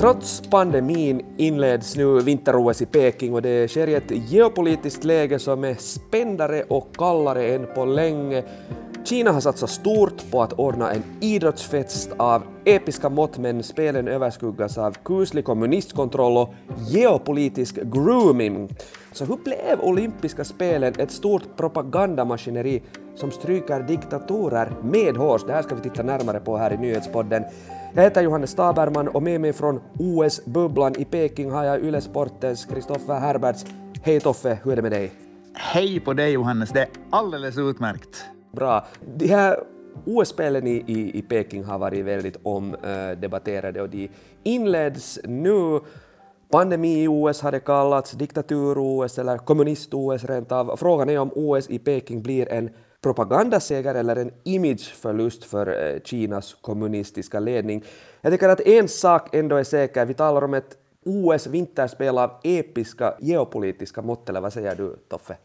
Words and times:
Trots 0.00 0.42
pandemin 0.50 1.22
inleds 1.36 1.96
nu 1.96 2.20
vinter-OS 2.20 2.82
i 2.82 2.86
Peking 2.86 3.34
och 3.34 3.42
det 3.42 3.70
sker 3.70 3.86
i 3.86 3.94
ett 3.94 4.30
geopolitiskt 4.30 5.04
läge 5.04 5.38
som 5.38 5.64
är 5.64 5.74
spändare 5.74 6.62
och 6.62 6.96
kallare 6.96 7.54
än 7.54 7.66
på 7.74 7.84
länge. 7.84 8.42
Kina 9.04 9.32
har 9.32 9.40
satsat 9.40 9.70
stort 9.70 10.30
på 10.30 10.42
att 10.42 10.52
ordna 10.52 10.92
en 10.92 11.02
idrottsfest 11.20 12.10
av 12.16 12.42
episka 12.64 13.08
mått 13.08 13.38
men 13.38 13.62
spelen 13.62 14.08
överskuggas 14.08 14.78
av 14.78 14.96
kuslig 15.04 15.44
kommunistkontroll 15.44 16.36
och 16.36 16.54
geopolitisk 16.88 17.74
grooming. 17.82 18.68
Så 19.12 19.24
hur 19.24 19.36
blev 19.36 19.80
olympiska 19.80 20.44
spelen 20.44 20.94
ett 20.98 21.10
stort 21.10 21.56
propagandamaskineri 21.56 22.82
som 23.14 23.30
stryker 23.30 23.80
diktatorer 23.80 24.72
medhårs? 24.82 25.44
Det 25.46 25.52
här 25.52 25.62
ska 25.62 25.74
vi 25.74 25.80
titta 25.80 26.02
närmare 26.02 26.40
på 26.40 26.56
här 26.56 26.72
i 26.72 26.76
nyhetspodden. 26.76 27.44
Jag 27.94 28.02
heter 28.02 28.22
Johannes 28.22 28.54
Taberman 28.54 29.08
och 29.08 29.22
med 29.22 29.40
mig 29.40 29.52
från 29.52 29.80
OS-bubblan 29.98 30.94
i 30.98 31.04
Peking 31.04 31.50
har 31.50 31.64
jag 31.64 31.84
Yle 31.84 32.00
Sportens 32.00 32.64
Kristoffer 32.64 33.18
Herberts. 33.18 33.64
Hej 34.02 34.20
Toffe, 34.20 34.58
hur 34.64 34.72
är 34.72 34.76
det 34.76 34.82
med 34.82 34.92
dig? 34.92 35.12
Hej 35.54 36.00
på 36.00 36.12
dig 36.12 36.32
Johannes, 36.32 36.70
det 36.70 36.80
är 36.80 36.88
alldeles 37.10 37.58
utmärkt. 37.58 38.24
Bra. 38.52 38.86
De 39.16 39.26
här 39.26 39.56
OS-spelen 40.04 40.66
i, 40.66 40.84
i, 40.86 41.18
i 41.18 41.22
Peking 41.22 41.64
har 41.64 41.78
varit 41.78 42.04
väldigt 42.04 42.36
omdebatterade 42.42 43.82
och 43.82 43.88
de 43.88 44.10
inleds 44.42 45.18
nu. 45.24 45.80
Pandemi-OS 46.50 47.40
har 47.40 47.52
det 47.52 47.60
kallats, 47.60 48.12
diktatur-OS 48.12 49.18
eller 49.18 49.38
kommunist-OS 49.38 50.24
rent 50.24 50.52
av. 50.52 50.76
Frågan 50.76 51.10
är 51.10 51.18
om 51.18 51.30
OS 51.34 51.70
i 51.70 51.78
Peking 51.78 52.22
blir 52.22 52.52
en 52.52 52.70
propagandaseger 53.00 53.94
eller 53.94 54.16
en 54.16 54.30
imageförlust 54.44 55.44
för 55.44 55.94
eh, 55.94 56.00
Kinas 56.04 56.56
kommunistiska 56.60 57.40
ledning. 57.40 57.84
Jag 58.20 58.32
tycker 58.32 58.48
att 58.48 58.60
en 58.60 58.88
sak 58.88 59.34
ändå 59.34 59.56
är 59.56 59.64
säker, 59.64 60.06
vi 60.06 60.14
talar 60.14 60.44
om 60.44 60.54
ett 60.54 60.76
OS-vinterspel 61.04 62.18
av 62.18 62.30
episka 62.42 63.14
geopolitiska 63.20 64.02
mått, 64.02 64.28
eller 64.28 64.40
vad 64.40 64.52
säger 64.52 64.74
du, 64.74 64.96
Toffe? 65.08 65.36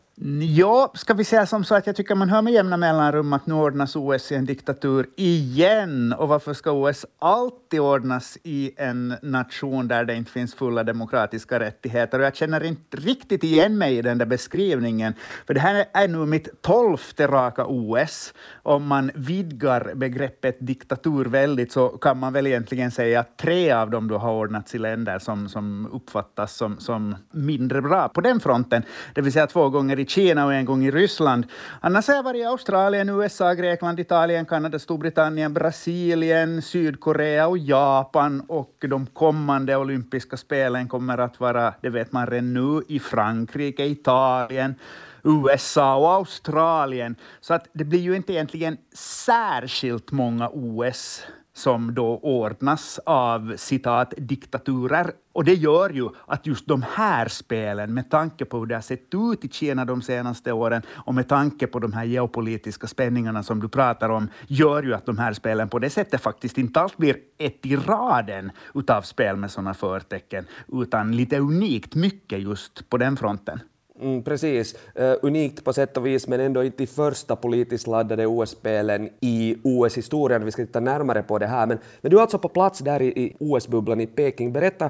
Ja, 0.58 0.92
ska 0.94 1.14
vi 1.14 1.24
säga 1.24 1.46
som 1.46 1.64
så 1.64 1.76
att 1.76 1.88
jag 1.88 1.96
tycker 1.96 2.16
man 2.16 2.30
hör 2.30 2.42
med 2.42 2.54
jämna 2.54 2.78
mellanrum 2.78 3.34
att 3.34 3.48
nu 3.48 3.54
ordnas 3.54 3.96
OS 3.96 4.32
i 4.32 4.36
en 4.36 4.46
diktatur 4.46 5.08
igen. 5.16 6.14
Och 6.14 6.28
varför 6.28 6.54
ska 6.54 6.72
OS 6.72 7.06
alltid 7.20 7.80
ordnas 7.80 8.38
i 8.44 8.72
en 8.78 9.14
nation 9.22 9.88
där 9.88 10.06
det 10.06 10.16
inte 10.16 10.32
finns 10.32 10.56
fulla 10.56 10.84
demokratiska 10.84 11.60
rättigheter? 11.60 12.20
Och 12.20 12.26
jag 12.26 12.36
känner 12.36 12.64
inte 12.64 12.98
riktigt 12.98 13.44
igen 13.44 13.78
mig 13.78 13.98
i 13.98 14.02
den 14.02 14.18
där 14.18 14.26
beskrivningen. 14.26 15.14
För 15.48 15.54
det 15.54 15.60
här 15.60 15.86
är 15.94 16.08
nu 16.08 16.18
mitt 16.18 16.62
tolfte 16.62 17.28
raka 17.28 17.66
OS. 17.66 18.34
Om 18.64 18.88
man 18.88 19.12
vidgar 19.16 19.92
begreppet 19.96 20.58
diktatur 20.60 21.26
väldigt 21.26 21.72
så 21.72 21.88
kan 21.88 22.20
man 22.20 22.34
väl 22.34 22.48
egentligen 22.48 22.92
säga 22.92 23.20
att 23.20 23.38
tre 23.38 23.72
av 23.72 23.90
dem 23.90 24.08
då 24.08 24.18
har 24.18 24.34
ordnats 24.34 24.76
i 24.76 24.78
länder 24.78 25.20
som, 25.20 25.50
som 25.50 25.90
uppfattas 25.94 26.56
som, 26.56 26.80
som 26.80 27.16
mindre 27.32 27.82
bra 27.82 28.10
på 28.10 28.22
den 28.22 28.40
fronten. 28.40 28.84
Det 29.14 29.22
vill 29.22 29.34
säga 29.34 29.48
två 29.48 29.70
gånger 29.70 30.00
i 30.00 30.05
Kina 30.06 30.46
och 30.46 30.54
en 30.54 30.66
gång 30.66 30.86
i 30.86 30.92
Ryssland. 30.92 31.46
Annars 31.82 32.08
har 32.08 32.16
jag 32.16 32.24
varit 32.24 32.42
i 32.42 32.46
Australien, 32.46 33.10
USA, 33.10 33.54
Grekland, 33.54 34.00
Italien, 34.00 34.46
Kanada, 34.46 34.80
Storbritannien, 34.80 35.54
Brasilien, 35.54 36.62
Sydkorea 36.62 37.48
och 37.48 37.58
Japan. 37.58 38.42
Och 38.48 38.76
de 38.80 39.06
kommande 39.06 39.76
olympiska 39.76 40.38
spelen 40.38 40.88
kommer 40.88 41.18
att 41.18 41.40
vara, 41.40 41.74
det 41.82 41.90
vet 41.90 42.12
man 42.12 42.28
redan 42.28 42.54
nu, 42.54 42.82
i 42.88 43.00
Frankrike, 43.00 43.86
Italien, 43.86 44.76
USA 45.24 45.96
och 45.96 46.12
Australien. 46.12 47.16
Så 47.42 47.54
att 47.54 47.68
det 47.74 47.84
blir 47.84 48.00
ju 48.00 48.16
inte 48.16 48.34
egentligen 48.34 48.78
särskilt 49.26 50.12
många 50.12 50.50
OS 50.50 51.24
som 51.56 51.94
då 51.94 52.18
ordnas 52.18 53.00
av 53.06 53.54
citat 53.58 54.14
diktaturer. 54.18 55.12
Och 55.34 55.44
det 55.44 55.54
gör 55.54 55.90
ju 55.90 56.10
att 56.28 56.48
just 56.48 56.68
de 56.68 56.86
här 56.92 57.28
spelen, 57.28 57.94
med 57.94 58.10
tanke 58.10 58.46
på 58.46 58.60
hur 58.60 58.66
det 58.66 58.76
har 58.76 58.82
sett 58.82 59.14
ut 59.14 59.46
i 59.46 59.50
Kina 59.50 59.86
de 59.86 60.02
senaste 60.02 60.52
åren 60.52 60.82
och 60.90 61.14
med 61.14 61.30
tanke 61.30 61.68
på 61.68 61.80
de 61.80 61.94
här 61.94 62.04
geopolitiska 62.04 62.88
spänningarna 62.88 63.44
som 63.44 63.60
du 63.60 63.70
pratar 63.70 64.10
om, 64.10 64.28
gör 64.48 64.84
ju 64.84 64.94
att 64.94 65.06
de 65.06 65.18
här 65.18 65.34
spelen 65.34 65.70
på 65.70 65.80
det 65.80 65.90
sättet 65.90 66.22
faktiskt 66.22 66.58
inte 66.58 66.82
alls 66.82 66.98
blir 66.98 67.18
ett 67.38 67.66
i 67.66 67.76
raden 67.76 68.52
utav 68.74 69.02
spel 69.02 69.36
med 69.36 69.52
sådana 69.52 69.74
förtecken, 69.74 70.46
utan 70.68 71.16
lite 71.16 71.40
unikt 71.40 71.96
mycket 71.96 72.40
just 72.40 72.90
på 72.90 72.98
den 72.98 73.18
fronten. 73.18 73.60
Mm, 74.02 74.24
precis. 74.24 74.76
Uh, 75.00 75.14
unikt 75.22 75.64
på 75.64 75.74
sätt 75.74 75.98
och 75.98 76.06
vis, 76.06 76.28
men 76.28 76.40
ändå 76.40 76.64
inte 76.64 76.84
i 76.84 76.88
första 76.88 77.36
politiskt 77.36 77.88
laddade 77.88 78.28
OS-spelen 78.28 79.10
i 79.22 79.58
OS-historien. 79.64 80.46
Vi 80.46 80.52
ska 80.52 80.66
titta 80.66 80.80
närmare 80.80 81.24
på 81.24 81.38
det 81.38 81.48
här. 81.48 81.68
Men, 81.68 81.78
men 82.02 82.12
du 82.12 82.18
är 82.18 82.22
alltså 82.22 82.40
på 82.40 82.50
plats 82.50 82.80
där 82.80 83.02
i, 83.02 83.08
i 83.08 83.36
OS-bubblan 83.40 84.02
i 84.02 84.08
Peking. 84.08 84.54
Berätta, 84.54 84.90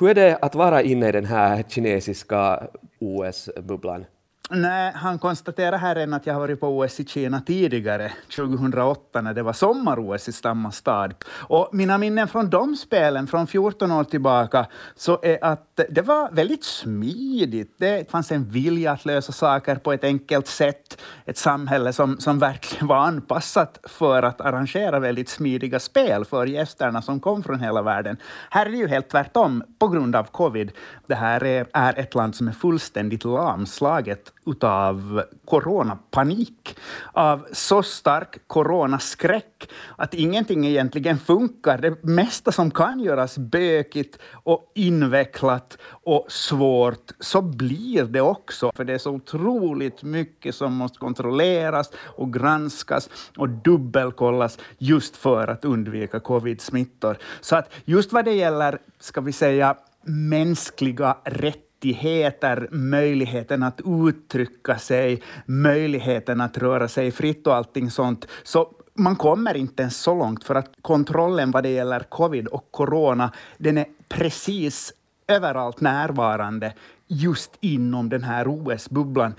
hur 0.00 0.08
är 0.08 0.14
det 0.14 0.36
att 0.36 0.54
vara 0.54 0.82
inne 0.82 1.08
i 1.08 1.12
den 1.12 1.24
här 1.24 1.62
kinesiska 1.68 2.68
OS-bubblan? 3.00 4.04
Nej, 4.50 4.92
han 4.94 5.18
konstaterar 5.18 5.78
här 5.78 5.96
än 5.96 6.14
att 6.14 6.26
jag 6.26 6.34
har 6.34 6.40
varit 6.40 6.60
på 6.60 6.78
OS 6.78 7.00
i 7.00 7.04
Kina 7.04 7.40
tidigare, 7.40 8.12
2008 8.36 9.20
när 9.20 9.34
det 9.34 9.42
var 9.42 9.52
sommar-OS 9.52 10.28
i 10.28 10.32
samma 10.32 10.70
stad. 10.70 11.14
Och 11.28 11.68
mina 11.72 11.98
minnen 11.98 12.28
från 12.28 12.50
de 12.50 12.76
spelen, 12.76 13.26
från 13.26 13.46
14 13.46 13.92
år 13.92 14.04
tillbaka, 14.04 14.66
så 14.96 15.18
är 15.22 15.44
att 15.44 15.80
det 15.88 16.02
var 16.02 16.30
väldigt 16.30 16.64
smidigt. 16.64 17.74
Det 17.78 18.10
fanns 18.10 18.32
en 18.32 18.44
vilja 18.44 18.92
att 18.92 19.04
lösa 19.04 19.32
saker 19.32 19.76
på 19.76 19.92
ett 19.92 20.04
enkelt 20.04 20.46
sätt. 20.46 21.02
Ett 21.24 21.38
samhälle 21.38 21.92
som, 21.92 22.20
som 22.20 22.38
verkligen 22.38 22.86
var 22.86 22.96
anpassat 22.96 23.78
för 23.84 24.22
att 24.22 24.40
arrangera 24.40 24.98
väldigt 24.98 25.28
smidiga 25.28 25.80
spel 25.80 26.24
för 26.24 26.46
gästerna 26.46 27.02
som 27.02 27.20
kom 27.20 27.42
från 27.42 27.60
hela 27.60 27.82
världen. 27.82 28.16
Här 28.50 28.66
är 28.66 28.70
det 28.70 28.76
ju 28.76 28.88
helt 28.88 29.08
tvärtom 29.08 29.64
på 29.78 29.88
grund 29.88 30.16
av 30.16 30.24
covid. 30.24 30.72
Det 31.06 31.14
här 31.14 31.44
är, 31.44 31.66
är 31.72 31.98
ett 31.98 32.14
land 32.14 32.34
som 32.34 32.48
är 32.48 32.52
fullständigt 32.52 33.24
lamslaget 33.24 34.32
utav 34.46 35.22
coronapanik, 35.44 36.78
av 37.12 37.46
så 37.52 37.82
stark 37.82 38.38
coronaskräck 38.46 39.70
att 39.96 40.14
ingenting 40.14 40.66
egentligen 40.66 41.18
funkar. 41.18 41.78
Det 41.78 42.04
mesta 42.04 42.52
som 42.52 42.70
kan 42.70 43.00
göras 43.00 43.38
bökigt 43.38 44.18
och 44.32 44.72
invecklat 44.74 45.78
och 45.88 46.26
svårt, 46.28 47.12
så 47.20 47.42
blir 47.42 48.04
det 48.04 48.20
också. 48.20 48.72
För 48.76 48.84
det 48.84 48.94
är 48.94 48.98
så 48.98 49.10
otroligt 49.10 50.02
mycket 50.02 50.54
som 50.54 50.72
måste 50.72 50.98
kontrolleras 50.98 51.90
och 51.96 52.32
granskas 52.32 53.10
och 53.36 53.48
dubbelkollas 53.48 54.58
just 54.78 55.16
för 55.16 55.48
att 55.48 55.64
undvika 55.64 56.20
covid-smittor. 56.20 57.16
Så 57.40 57.56
att 57.56 57.72
just 57.84 58.12
vad 58.12 58.24
det 58.24 58.32
gäller, 58.32 58.78
ska 58.98 59.20
vi 59.20 59.32
säga, 59.32 59.76
mänskliga 60.02 61.16
rättigheter 61.24 61.65
rättigheter, 61.76 62.68
möjligheten 62.72 63.62
att 63.62 63.80
uttrycka 63.84 64.78
sig, 64.78 65.22
möjligheten 65.46 66.40
att 66.40 66.58
röra 66.58 66.88
sig 66.88 67.10
fritt 67.10 67.46
och 67.46 67.54
allting 67.54 67.90
sånt. 67.90 68.26
Så 68.42 68.68
man 68.94 69.16
kommer 69.16 69.56
inte 69.56 69.82
ens 69.82 69.96
så 69.96 70.14
långt 70.14 70.44
för 70.44 70.54
att 70.54 70.70
kontrollen 70.82 71.50
vad 71.50 71.62
det 71.62 71.68
gäller 71.68 72.00
covid 72.00 72.46
och 72.46 72.68
corona, 72.70 73.32
den 73.58 73.78
är 73.78 73.86
precis 74.08 74.92
överallt 75.28 75.80
närvarande 75.80 76.74
just 77.08 77.56
inom 77.60 78.08
den 78.08 78.22
här 78.22 78.48
OS-bubblan. 78.48 79.34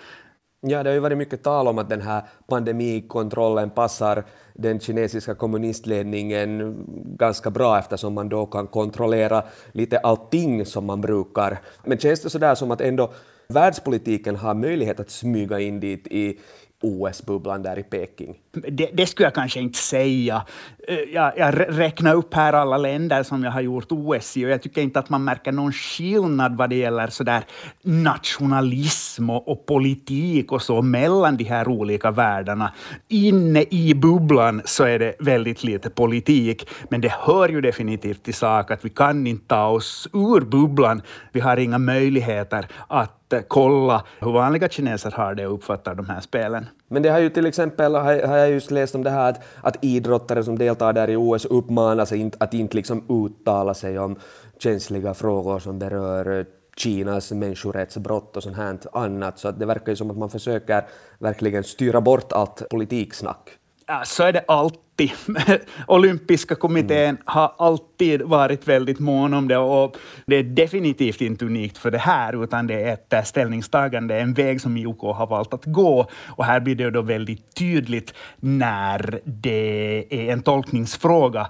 Ja, 0.62 0.84
det 0.84 0.90
har 0.90 0.94
ju 0.94 1.00
varit 1.00 1.18
mycket 1.18 1.44
tal 1.44 1.68
om 1.68 1.78
att 1.78 1.90
den 1.90 2.02
här 2.02 2.24
pandemikontrollen 2.48 3.70
passar 3.70 4.24
den 4.54 4.80
kinesiska 4.80 5.36
kommunistledningen 5.36 6.76
ganska 7.18 7.50
bra 7.50 7.80
eftersom 7.80 8.14
man 8.14 8.30
då 8.30 8.46
kan 8.46 8.68
kontrollera 8.68 9.44
lite 9.72 10.00
allting 10.00 10.66
som 10.66 10.86
man 10.86 11.02
brukar. 11.02 11.60
Men 11.84 11.98
känns 11.98 12.22
det 12.22 12.30
sådär 12.30 12.56
som 12.56 12.72
att 12.72 12.82
ändå 12.82 13.14
världspolitiken 13.48 14.36
har 14.36 14.54
möjlighet 14.54 15.00
att 15.00 15.10
smyga 15.10 15.60
in 15.60 15.80
dit 15.80 16.08
i 16.08 16.40
OS-bubblan 16.82 17.64
där 17.64 17.80
i 17.80 17.84
Peking? 17.84 18.40
Det, 18.70 18.90
det, 18.94 19.08
skulle 19.08 19.26
jag 19.26 19.34
kanske 19.34 19.60
inte 19.60 19.78
säga. 19.78 20.46
Eh, 20.88 20.96
jag, 20.96 21.38
jag 21.38 21.54
räknar 21.80 22.16
upp 22.16 22.34
här 22.34 22.54
alla 22.54 22.78
länder 22.78 23.24
som 23.24 23.44
jag 23.44 23.52
har 23.52 23.62
gjort 23.62 23.92
OS 23.92 24.38
i 24.38 24.46
och 24.46 24.50
jag 24.50 24.62
tycker 24.62 24.82
inte 24.82 25.00
att 25.00 25.10
man 25.10 25.24
märker 25.24 25.52
någon 25.52 25.74
skillnad 25.74 26.58
vad 26.58 26.70
det 26.70 26.76
gäller 26.76 27.08
sådär 27.08 27.44
nationalism 27.82 29.30
och, 29.30 29.48
och 29.48 29.66
politik 29.66 30.52
och 30.52 30.62
så 30.62 30.82
mellan 30.82 31.38
de 31.38 31.44
här 31.44 31.68
olika 31.68 32.12
världarna. 32.12 32.74
Inne 33.08 33.66
i 33.70 33.94
bubblan 33.96 34.62
så 34.66 34.84
är 34.84 35.00
det 35.00 35.16
väldigt 35.20 35.64
lite 35.64 35.90
politik, 35.90 36.70
men 36.90 37.02
det 37.02 37.12
hör 37.20 37.50
ju 37.50 37.62
definitivt 37.62 38.24
till 38.24 38.34
sak 38.34 38.72
att 38.72 38.86
vi 38.86 38.90
kan 38.90 39.28
inte 39.28 39.48
ta 39.48 39.68
oss 39.68 40.08
ur 40.14 40.42
bubblan. 40.42 41.02
Vi 41.32 41.40
har 41.40 41.58
inga 41.58 41.78
möjligheter 41.78 42.68
att 42.88 43.34
eh, 43.34 43.40
kolla 43.48 44.04
hur 44.20 44.32
vanliga 44.32 44.70
kineser 44.70 45.12
har 45.12 45.36
det 45.36 45.48
och 45.48 45.54
uppfattar 45.54 45.96
de 45.96 46.10
här 46.10 46.22
spelen. 46.22 46.66
Men 46.90 47.04
det 47.04 47.10
har 47.10 47.20
ju 47.20 47.30
till 47.30 47.46
exempel, 47.46 47.96
har 47.96 48.47
jag 48.48 48.54
just 48.54 48.72
läst 48.72 48.96
om 48.96 49.04
det 49.04 49.10
här 49.10 49.30
att, 49.30 49.42
att 49.62 49.84
idrottare 49.84 50.44
som 50.44 50.58
deltar 50.58 50.94
där 50.94 51.10
i 51.10 51.16
OS 51.16 51.46
uppmanas 51.46 52.14
att 52.38 52.54
inte 52.54 52.76
liksom 52.76 53.26
uttala 53.26 53.74
sig 53.74 54.00
om 54.00 54.16
känsliga 54.60 55.14
frågor 55.14 55.60
som 55.60 55.80
berör 55.80 56.40
eh, 56.40 56.46
Kinas 56.78 57.32
människorättsbrott 57.32 58.38
och 58.38 58.44
sånt 58.44 58.58
här 58.58 58.78
annat, 58.94 59.40
så 59.40 59.48
att 59.48 59.60
det 59.60 59.66
verkar 59.66 59.92
ju 59.92 59.96
som 59.96 60.12
att 60.12 60.18
man 60.18 60.30
försöker 60.30 60.86
verkligen 61.20 61.64
styra 61.64 62.02
bort 62.02 62.32
allt 62.32 62.70
politiksnack. 62.70 63.57
Ja, 63.90 64.02
så 64.06 64.24
är 64.24 64.34
det 64.34 64.44
alltid. 64.48 65.12
Olympiska 65.88 66.56
kommittén 66.56 67.10
mm. 67.10 67.22
har 67.26 67.54
alltid 67.58 68.22
varit 68.22 68.68
väldigt 68.68 69.00
mån 69.00 69.34
om 69.34 69.48
det 69.48 69.58
och 69.58 69.98
det 70.26 70.36
är 70.36 70.44
definitivt 70.44 71.22
inte 71.22 71.46
unikt 71.46 71.78
för 71.78 71.92
det 71.92 71.98
här, 71.98 72.44
utan 72.44 72.68
det 72.68 72.84
är 72.84 72.94
ett 72.94 73.28
ställningstagande, 73.28 74.20
en 74.20 74.34
väg 74.34 74.62
som 74.62 74.78
IOK 74.78 75.02
har 75.02 75.28
valt 75.28 75.54
att 75.54 75.66
gå. 75.66 76.10
Och 76.28 76.46
här 76.46 76.60
blir 76.60 76.76
det 76.76 76.90
då 76.90 77.02
väldigt 77.02 77.56
tydligt 77.56 78.14
när 78.40 79.20
det 79.24 80.06
är 80.10 80.34
en 80.34 80.42
tolkningsfråga 80.42 81.48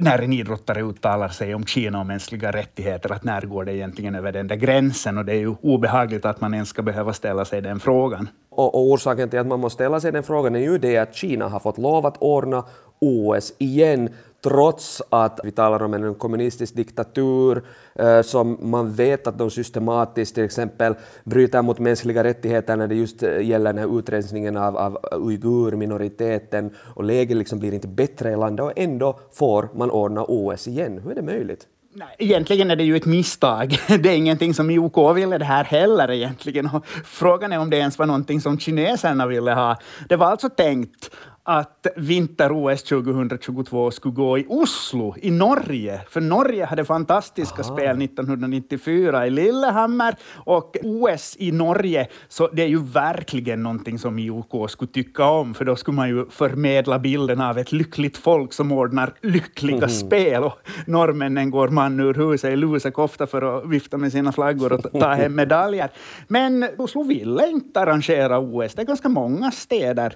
när 0.00 0.18
en 0.18 0.32
idrottare 0.32 0.82
uttalar 0.82 1.28
sig 1.28 1.54
om 1.54 1.66
Kina 1.66 2.00
och 2.00 2.06
mänskliga 2.06 2.50
rättigheter, 2.50 3.12
att 3.12 3.24
när 3.24 3.40
går 3.40 3.64
det 3.64 3.76
egentligen 3.76 4.14
över 4.14 4.32
den 4.32 4.48
där 4.48 4.56
gränsen? 4.56 5.18
Och 5.18 5.24
det 5.24 5.32
är 5.32 5.38
ju 5.38 5.54
obehagligt 5.62 6.24
att 6.24 6.40
man 6.40 6.54
ens 6.54 6.68
ska 6.68 6.82
behöva 6.82 7.12
ställa 7.12 7.44
sig 7.44 7.62
den 7.62 7.80
frågan. 7.80 8.28
Och, 8.60 8.74
och 8.74 8.90
orsaken 8.90 9.30
till 9.30 9.38
att 9.38 9.46
man 9.46 9.60
måste 9.60 9.74
ställa 9.74 10.00
sig 10.00 10.12
den 10.12 10.22
frågan 10.22 10.54
är 10.54 10.60
ju 10.60 10.78
det 10.78 10.98
att 10.98 11.14
Kina 11.14 11.48
har 11.48 11.60
fått 11.60 11.78
lov 11.78 12.06
att 12.06 12.16
ordna 12.18 12.64
OS 12.98 13.52
igen 13.58 14.08
trots 14.44 15.02
att 15.08 15.40
vi 15.44 15.50
talar 15.50 15.82
om 15.82 15.94
en 15.94 16.14
kommunistisk 16.14 16.74
diktatur 16.76 17.62
eh, 17.94 18.22
som 18.22 18.58
man 18.60 18.92
vet 18.92 19.26
att 19.26 19.38
de 19.38 19.50
systematiskt 19.50 20.34
till 20.34 20.44
exempel 20.44 20.94
bryter 21.24 21.62
mot 21.62 21.78
mänskliga 21.78 22.24
rättigheter 22.24 22.76
när 22.76 22.86
det 22.86 22.94
just 22.94 23.22
eh, 23.22 23.40
gäller 23.40 23.72
den 23.72 23.78
här 23.78 23.98
utrensningen 23.98 24.56
av, 24.56 24.76
av 24.76 24.98
uigurminoriteten 25.12 26.74
och 26.94 27.04
läget 27.04 27.36
liksom 27.36 27.58
blir 27.58 27.74
inte 27.74 27.88
bättre 27.88 28.32
i 28.32 28.36
landet 28.36 28.64
och 28.64 28.72
ändå 28.76 29.18
får 29.32 29.68
man 29.74 29.90
ordna 29.90 30.24
OS 30.24 30.68
igen. 30.68 30.98
Hur 30.98 31.10
är 31.10 31.14
det 31.14 31.22
möjligt? 31.22 31.66
Nej, 31.92 32.16
egentligen 32.18 32.70
är 32.70 32.76
det 32.76 32.84
ju 32.84 32.96
ett 32.96 33.04
misstag. 33.04 33.78
Det 33.88 34.08
är 34.08 34.16
ingenting 34.16 34.54
som 34.54 34.70
IOK 34.70 35.16
ville 35.16 35.38
det 35.38 35.44
här 35.44 35.64
heller 35.64 36.10
egentligen. 36.10 36.66
Och 36.66 36.86
frågan 37.04 37.52
är 37.52 37.58
om 37.58 37.70
det 37.70 37.76
ens 37.76 37.98
var 37.98 38.06
någonting 38.06 38.40
som 38.40 38.58
kineserna 38.58 39.26
ville 39.26 39.52
ha. 39.52 39.76
Det 40.08 40.16
var 40.16 40.26
alltså 40.26 40.48
tänkt 40.48 41.10
att 41.50 41.86
vinter-OS 41.96 42.82
2022 42.82 43.90
skulle 43.90 44.14
gå 44.14 44.38
i 44.38 44.46
Oslo 44.48 45.14
i 45.22 45.30
Norge. 45.30 46.00
För 46.08 46.20
Norge 46.20 46.64
hade 46.64 46.84
fantastiska 46.84 47.62
Aha. 47.62 47.76
spel 47.76 48.02
1994 48.02 49.26
i 49.26 49.30
Lillehammer 49.30 50.16
och 50.34 50.76
OS 50.82 51.36
i 51.38 51.52
Norge, 51.52 52.08
så 52.28 52.48
det 52.48 52.62
är 52.62 52.66
ju 52.66 52.82
verkligen 52.82 53.62
någonting 53.62 53.98
som 53.98 54.18
IOK 54.18 54.70
skulle 54.70 54.90
tycka 54.90 55.24
om, 55.24 55.54
för 55.54 55.64
då 55.64 55.76
skulle 55.76 55.96
man 55.96 56.08
ju 56.08 56.26
förmedla 56.30 56.98
bilden 56.98 57.40
av 57.40 57.58
ett 57.58 57.72
lyckligt 57.72 58.16
folk 58.16 58.52
som 58.52 58.72
ordnar 58.72 59.14
lyckliga 59.20 59.76
mm. 59.76 59.88
spel 59.88 60.44
och 60.44 60.58
norrmännen 60.86 61.50
går 61.50 61.68
man 61.68 62.00
ur 62.00 62.14
huset 62.14 62.52
i 62.52 62.56
lusekofta 62.56 63.26
för 63.26 63.58
att 63.58 63.66
vifta 63.66 63.96
med 63.96 64.12
sina 64.12 64.32
flaggor 64.32 64.72
och 64.72 65.00
ta 65.00 65.12
hem 65.14 65.34
medaljer. 65.34 65.90
Men 66.28 66.68
Oslo 66.78 67.02
ville 67.02 67.48
inte 67.48 67.80
arrangera 67.80 68.38
OS. 68.38 68.74
Det 68.74 68.82
är 68.82 68.86
ganska 68.86 69.08
många 69.08 69.50
städer 69.50 70.14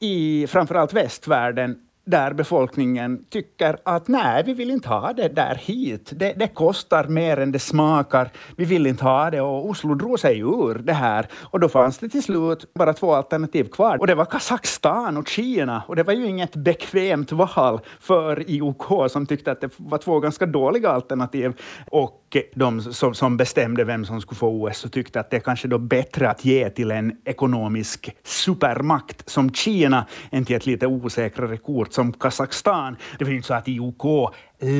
i 0.00 0.46
framförallt 0.46 0.92
västvärlden 0.92 1.78
där 2.06 2.32
befolkningen 2.32 3.24
tycker 3.30 3.76
att 3.84 4.08
nej, 4.08 4.42
vi 4.46 4.52
vill 4.52 4.70
inte 4.70 4.88
ha 4.88 5.12
det 5.12 5.28
där 5.28 5.54
hit. 5.54 6.12
Det, 6.16 6.32
det, 6.32 6.48
kostar 6.48 7.04
mer 7.04 7.36
än 7.36 7.52
det 7.52 7.58
smakar. 7.58 8.30
Vi 8.56 8.64
vill 8.64 8.86
inte 8.86 9.04
ha 9.04 9.30
det 9.30 9.40
och 9.40 9.68
Oslo 9.68 9.94
drog 9.94 10.20
sig 10.20 10.38
ur 10.38 10.74
det 10.74 10.92
här. 10.92 11.26
Och 11.42 11.60
då 11.60 11.68
fanns 11.68 11.98
det 11.98 12.08
till 12.08 12.22
slut 12.22 12.74
bara 12.74 12.92
två 12.92 13.14
alternativ 13.14 13.64
kvar. 13.64 13.96
Och 14.00 14.06
det 14.06 14.14
var 14.14 14.24
Kazakstan 14.24 15.16
och 15.16 15.28
Kina. 15.28 15.82
Och 15.88 15.96
det 15.96 16.02
var 16.02 16.12
ju 16.12 16.26
inget 16.26 16.56
bekvämt 16.56 17.32
val 17.32 17.80
för 18.00 18.50
IOK 18.50 19.10
som 19.10 19.26
tyckte 19.26 19.52
att 19.52 19.60
det 19.60 19.70
var 19.76 19.98
två 19.98 20.20
ganska 20.20 20.46
dåliga 20.46 20.90
alternativ. 20.90 21.52
Och 21.90 22.22
de 22.54 22.80
som, 22.80 23.14
som 23.14 23.36
bestämde 23.36 23.84
vem 23.84 24.04
som 24.04 24.20
skulle 24.20 24.38
få 24.38 24.48
OS 24.48 24.84
och 24.84 24.92
tyckte 24.92 25.20
att 25.20 25.30
det 25.30 25.36
är 25.36 25.40
kanske 25.40 25.68
då 25.68 25.78
bättre 25.78 26.30
att 26.30 26.44
ge 26.44 26.70
till 26.70 26.90
en 26.90 27.16
ekonomisk 27.24 28.16
supermakt 28.24 29.28
som 29.28 29.52
Kina 29.52 30.06
än 30.30 30.44
till 30.44 30.56
ett 30.56 30.66
lite 30.66 30.86
osäkrare 30.86 31.56
kort 31.56 31.92
som 31.96 32.12
Kazakstan. 32.12 32.96
Det 33.18 33.24
var 33.24 33.30
ju 33.30 33.36
inte 33.36 33.48
så 33.48 33.54
att 33.54 33.68
IOK 33.68 34.34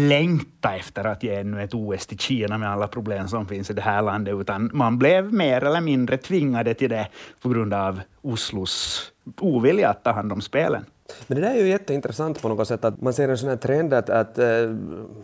längta 0.09 0.75
efter 0.75 1.05
att 1.05 1.23
ge 1.23 1.35
ännu 1.35 1.63
ett 1.63 1.75
OS 1.75 2.07
till 2.07 2.19
Kina 2.19 2.59
med 2.59 2.71
alla 2.71 2.89
problem 2.89 3.29
som 3.29 3.47
finns 3.47 3.71
i 3.71 3.73
det 3.73 3.83
här 3.83 4.03
landet, 4.03 4.35
utan 4.35 4.71
man 4.73 4.99
blev 4.99 5.33
mer 5.33 5.65
eller 5.65 5.81
mindre 5.81 6.17
tvingade 6.17 6.75
till 6.75 6.91
det 6.91 7.09
på 7.43 7.49
grund 7.49 7.75
av 7.75 8.01
Oslos 8.23 9.03
ovilja 9.41 9.89
att 9.89 10.05
ta 10.05 10.13
hand 10.13 10.33
om 10.33 10.41
spelen. 10.41 10.85
Men 11.27 11.41
det 11.41 11.49
där 11.49 11.55
är 11.55 11.61
ju 11.61 11.69
jätteintressant 11.69 12.43
på 12.43 12.49
något 12.49 12.69
sätt, 12.69 12.85
att 12.85 13.01
man 13.03 13.13
ser 13.13 13.29
en 13.29 13.39
sån 13.39 13.49
här 13.49 13.57
trend 13.57 13.95
att, 13.95 14.11
att 14.11 14.39
äh, 14.39 14.47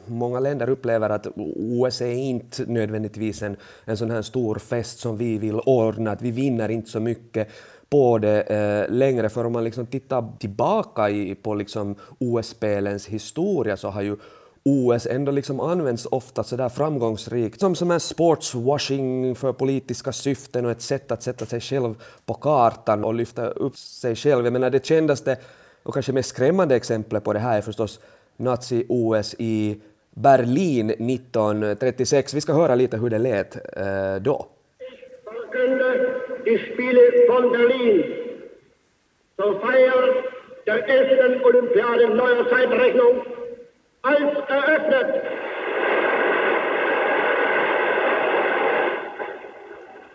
många 0.06 0.40
länder 0.40 0.68
upplever 0.68 1.10
att 1.10 1.26
OS 1.56 2.00
är 2.00 2.12
inte 2.12 2.64
nödvändigtvis 2.66 3.42
en, 3.42 3.56
en 3.84 3.96
sån 3.96 4.10
här 4.10 4.22
stor 4.22 4.54
fest 4.54 4.98
som 4.98 5.16
vi 5.16 5.38
vill 5.38 5.60
ordna, 5.60 6.10
att 6.10 6.22
vi 6.22 6.30
vinner 6.30 6.68
inte 6.68 6.90
så 6.90 7.00
mycket 7.00 7.48
på 7.92 8.18
det 8.18 8.42
eh, 8.42 8.94
längre, 8.94 9.28
för 9.28 9.44
om 9.44 9.52
man 9.52 9.64
liksom 9.64 9.86
tittar 9.86 10.38
tillbaka 10.38 11.10
i, 11.10 11.34
på 11.34 11.54
liksom 11.54 11.94
OS-spelens 12.18 13.08
historia 13.08 13.76
så 13.76 13.88
har 13.88 14.02
ju 14.02 14.16
OS 14.64 15.06
ändå 15.06 15.32
liksom 15.32 15.60
används 15.60 16.06
ofta 16.10 16.44
så 16.44 16.56
där 16.56 16.68
framgångsrikt 16.68 17.60
som, 17.60 17.74
som 17.74 17.90
en 17.90 18.00
sportswashing 18.00 19.34
för 19.34 19.52
politiska 19.52 20.12
syften 20.12 20.64
och 20.64 20.70
ett 20.70 20.82
sätt 20.82 21.12
att 21.12 21.22
sätta 21.22 21.46
sig 21.46 21.60
själv 21.60 21.94
på 22.26 22.34
kartan 22.34 23.04
och 23.04 23.14
lyfta 23.14 23.46
upp 23.46 23.76
sig 23.76 24.16
själv. 24.16 24.44
Jag 24.44 24.52
menar 24.52 24.70
det 24.70 24.86
kändaste 24.86 25.36
och 25.82 25.94
kanske 25.94 26.12
mest 26.12 26.28
skrämmande 26.28 26.76
exemplet 26.76 27.24
på 27.24 27.32
det 27.32 27.38
här 27.38 27.58
är 27.58 27.62
förstås 27.62 28.00
nazi-OS 28.36 29.34
i 29.38 29.80
Berlin 30.10 30.90
1936. 30.90 32.34
Vi 32.34 32.40
ska 32.40 32.52
höra 32.52 32.74
lite 32.74 32.96
hur 32.96 33.10
det 33.10 33.18
lät 33.18 33.56
eh, 33.76 34.22
då. 34.22 34.46
Die 36.52 36.58
Spiele 36.58 37.00
von 37.28 37.50
Berlin 37.50 38.04
zur 39.38 39.58
Feier 39.62 40.22
der 40.66 40.86
11. 40.86 41.42
Olympiade 41.42 42.08
neuer 42.08 42.46
Zeitrechnung 42.50 43.22
als 44.02 44.48
eröffnet. 44.48 45.22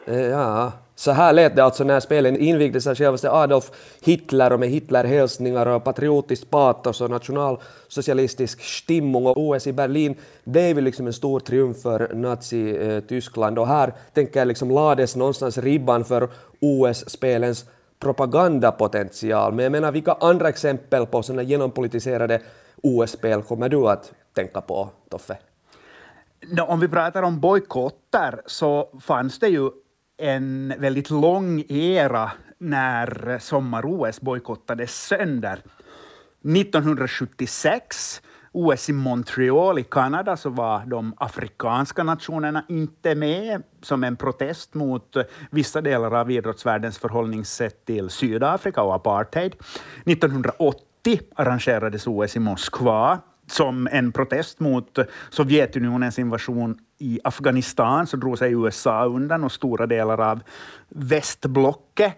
Ja, 0.05 0.79
så 0.99 1.11
här 1.11 1.33
lät 1.33 1.55
det 1.55 1.63
alltså 1.63 1.83
när 1.83 1.99
spelen 1.99 2.37
invigdes 2.37 2.87
av 2.87 2.95
självaste 2.95 3.31
Adolf 3.31 3.71
Hitler 4.01 4.53
och 4.53 4.59
med 4.59 4.69
Hitlerhälsningar 4.69 5.65
och 5.65 5.83
patriotiskt 5.83 6.49
patos 6.49 7.01
och 7.01 7.09
nationalsocialistisk 7.09 8.61
stimmung 8.61 9.25
och 9.25 9.37
OS 9.37 9.67
i 9.67 9.73
Berlin, 9.73 10.15
det 10.43 10.61
är 10.61 10.73
väl 10.73 10.83
liksom 10.83 11.07
en 11.07 11.13
stor 11.13 11.39
triumf 11.39 11.81
för 11.81 12.11
Nazi-Tyskland 12.13 13.59
och 13.59 13.67
här 13.67 13.93
tänker 14.13 14.39
jag 14.39 14.47
liksom 14.47 14.71
lades 14.71 15.15
någonstans 15.15 15.57
ribban 15.57 16.05
för 16.05 16.29
OS-spelens 16.61 17.65
propagandapotential. 17.99 19.53
Men 19.53 19.63
jag 19.63 19.71
menar, 19.71 19.91
vilka 19.91 20.13
andra 20.13 20.49
exempel 20.49 21.05
på 21.05 21.23
sådana 21.23 21.41
genompolitiserade 21.41 22.41
OS-spel 22.83 23.41
kommer 23.41 23.69
du 23.69 23.87
att 23.87 24.11
tänka 24.33 24.61
på, 24.61 24.89
Toffe? 25.09 25.37
Om 26.67 26.79
vi 26.79 26.87
pratar 26.87 27.23
om 27.23 27.39
bojkotter 27.39 28.41
så 28.45 28.89
fanns 29.01 29.39
det 29.39 29.47
ju 29.47 29.69
en 30.17 30.73
väldigt 30.79 31.09
lång 31.09 31.63
era 31.69 32.31
när 32.57 33.39
sommar-OS 33.39 34.21
bojkottades 34.21 35.07
sönder. 35.07 35.61
1976 36.43 38.21
OS 38.51 38.89
i 38.89 38.93
Montreal 38.93 39.79
i 39.79 39.83
Kanada 39.83 40.37
så 40.37 40.49
var 40.49 40.85
de 40.85 41.13
afrikanska 41.17 42.03
nationerna 42.03 42.65
inte 42.69 43.15
med 43.15 43.63
som 43.81 44.03
en 44.03 44.15
protest 44.15 44.73
mot 44.73 45.17
vissa 45.51 45.81
delar 45.81 46.15
av 46.15 46.31
idrottsvärldens 46.31 46.97
förhållningssätt 46.97 47.85
till 47.85 48.09
Sydafrika 48.09 48.81
och 48.81 48.95
apartheid. 48.95 49.55
1980 50.05 51.19
arrangerades 51.35 52.07
OS 52.07 52.35
i 52.35 52.39
Moskva 52.39 53.19
som 53.47 53.87
en 53.91 54.11
protest 54.11 54.59
mot 54.59 54.99
Sovjetunionens 55.29 56.19
invasion 56.19 56.77
i 56.99 57.19
Afghanistan 57.23 58.07
så 58.07 58.17
drog 58.17 58.37
sig 58.37 58.51
USA 58.53 59.05
undan 59.05 59.43
och 59.43 59.51
stora 59.51 59.85
delar 59.85 60.21
av 60.31 60.39
västblocket 60.89 62.13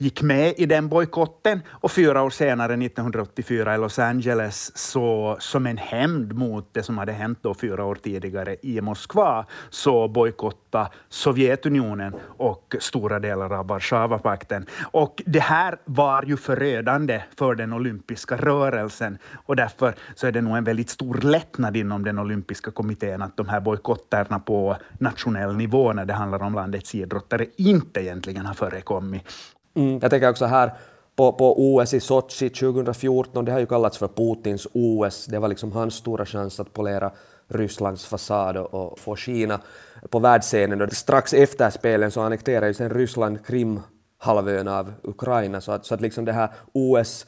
gick 0.00 0.22
med 0.22 0.54
i 0.56 0.66
den 0.66 0.88
bojkotten 0.88 1.60
och 1.70 1.90
fyra 1.90 2.22
år 2.22 2.30
senare, 2.30 2.72
1984 2.72 3.74
i 3.74 3.78
Los 3.78 3.98
Angeles, 3.98 4.78
så 4.78 5.36
som 5.40 5.66
en 5.66 5.76
hämnd 5.76 6.32
mot 6.32 6.68
det 6.72 6.82
som 6.82 6.98
hade 6.98 7.12
hänt 7.12 7.38
då 7.42 7.54
fyra 7.54 7.84
år 7.84 7.94
tidigare 7.94 8.56
i 8.62 8.80
Moskva, 8.80 9.46
så 9.70 10.08
bojkottade 10.08 10.90
Sovjetunionen 11.08 12.14
och 12.22 12.76
stora 12.80 13.18
delar 13.18 13.52
av 13.52 13.66
Warszawapakten. 13.66 14.66
Och 14.82 15.22
det 15.26 15.40
här 15.40 15.78
var 15.84 16.22
ju 16.22 16.36
förödande 16.36 17.22
för 17.38 17.54
den 17.54 17.72
olympiska 17.72 18.36
rörelsen 18.36 19.18
och 19.46 19.56
därför 19.56 19.94
så 20.14 20.26
är 20.26 20.32
det 20.32 20.40
nog 20.40 20.56
en 20.56 20.64
väldigt 20.64 20.90
stor 20.90 21.14
lättnad 21.14 21.76
inom 21.76 22.04
den 22.04 22.18
olympiska 22.18 22.70
kommittén 22.70 23.22
att 23.22 23.36
de 23.36 23.48
här 23.48 23.60
bojkotterna 23.60 24.38
på 24.38 24.76
nationell 24.98 25.56
nivå 25.56 25.92
när 25.92 26.04
det 26.04 26.14
handlar 26.14 26.42
om 26.42 26.54
landets 26.54 26.94
idrottare 26.94 27.46
inte 27.56 28.00
egentligen 28.00 28.46
har 28.46 28.54
förekommit. 28.54 29.22
Mm. 29.74 29.98
Jag 30.02 30.10
tänker 30.10 30.30
också 30.30 30.44
här 30.44 30.72
på, 31.16 31.32
på 31.32 31.74
OS 31.74 31.94
i 31.94 32.00
Sochi 32.00 32.48
2014, 32.48 33.44
det 33.44 33.52
har 33.52 33.58
ju 33.58 33.66
kallats 33.66 33.98
för 33.98 34.08
Putins 34.08 34.66
OS. 34.72 35.26
Det 35.26 35.38
var 35.38 35.48
liksom 35.48 35.72
hans 35.72 35.94
stora 35.94 36.26
chans 36.26 36.60
att 36.60 36.72
polera 36.72 37.10
Rysslands 37.48 38.06
fasad 38.06 38.56
och 38.56 38.98
få 38.98 39.16
Kina 39.16 39.60
på 40.10 40.18
världsscenen. 40.18 40.82
och 40.82 40.92
Strax 40.92 41.32
efter 41.34 41.70
spelen 41.70 42.10
så 42.10 42.20
annekterade 42.20 42.66
ju 42.66 42.74
sen 42.74 42.90
Ryssland 42.90 43.46
Krimhalvön 43.46 44.68
av 44.68 44.92
Ukraina, 45.02 45.60
så 45.60 45.72
att, 45.72 45.86
så 45.86 45.94
att 45.94 46.00
liksom 46.00 46.24
det 46.24 46.32
här 46.32 46.48
OS 46.72 47.26